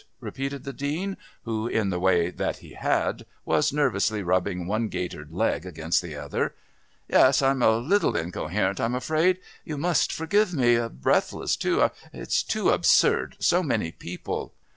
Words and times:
repeated 0.19 0.63
the 0.63 0.73
Dean, 0.73 1.15
who, 1.43 1.67
in 1.67 1.91
the 1.91 1.99
way 1.99 2.31
that 2.31 2.57
he 2.57 2.73
had, 2.73 3.23
was 3.45 3.71
nervously 3.71 4.23
rubbing 4.23 4.65
one 4.65 4.87
gaitered 4.87 5.31
leg 5.31 5.63
against 5.63 6.01
the 6.01 6.15
other. 6.15 6.55
"Yes 7.07 7.43
I'm 7.43 7.61
a 7.61 7.77
little 7.77 8.15
incoherent, 8.15 8.81
I'm 8.81 8.95
afraid. 8.95 9.37
You 9.63 9.77
must 9.77 10.11
forgive 10.11 10.55
me... 10.55 10.75
breathless 10.87 11.55
too.... 11.55 11.87
It's 12.11 12.41
too 12.41 12.69
absurd. 12.71 13.35
So 13.37 13.61
many 13.61 13.91
people..." 13.91 14.53